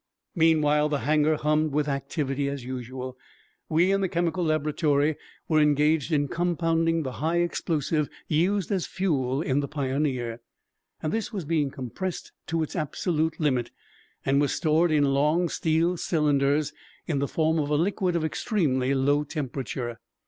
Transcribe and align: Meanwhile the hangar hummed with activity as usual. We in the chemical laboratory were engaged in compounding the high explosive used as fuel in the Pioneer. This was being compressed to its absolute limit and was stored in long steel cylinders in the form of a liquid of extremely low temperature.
Meanwhile 0.33 0.89
the 0.89 0.97
hangar 1.01 1.35
hummed 1.35 1.73
with 1.73 1.87
activity 1.87 2.49
as 2.49 2.65
usual. 2.65 3.19
We 3.69 3.91
in 3.91 4.01
the 4.01 4.09
chemical 4.09 4.43
laboratory 4.43 5.15
were 5.47 5.59
engaged 5.59 6.11
in 6.11 6.27
compounding 6.27 7.03
the 7.03 7.11
high 7.21 7.37
explosive 7.41 8.09
used 8.27 8.71
as 8.71 8.87
fuel 8.87 9.43
in 9.43 9.59
the 9.59 9.67
Pioneer. 9.67 10.41
This 11.03 11.31
was 11.31 11.45
being 11.45 11.69
compressed 11.69 12.31
to 12.47 12.63
its 12.63 12.75
absolute 12.75 13.39
limit 13.39 13.69
and 14.25 14.41
was 14.41 14.53
stored 14.55 14.89
in 14.91 15.13
long 15.13 15.49
steel 15.49 15.97
cylinders 15.97 16.73
in 17.05 17.19
the 17.19 17.27
form 17.27 17.59
of 17.59 17.69
a 17.69 17.75
liquid 17.75 18.15
of 18.15 18.25
extremely 18.25 18.95
low 18.95 19.23
temperature. 19.23 19.99